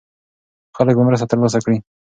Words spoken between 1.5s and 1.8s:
کړي.